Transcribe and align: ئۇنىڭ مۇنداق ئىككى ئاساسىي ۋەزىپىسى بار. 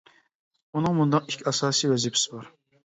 ئۇنىڭ 0.79 0.97
مۇنداق 1.01 1.31
ئىككى 1.31 1.49
ئاساسىي 1.53 1.95
ۋەزىپىسى 1.95 2.35
بار. 2.37 2.55